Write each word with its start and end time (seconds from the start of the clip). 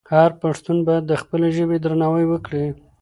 هر 0.13 0.29
پښتون 0.43 0.77
باید 0.87 1.03
د 1.07 1.13
خپلې 1.21 1.47
ژبې 1.57 1.77
درناوی 1.81 2.25
وکړي. 2.27 2.65